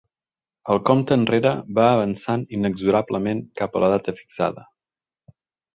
[0.75, 1.51] El compte enrere
[1.81, 4.71] va avançant inexorablement cap a la data fixada.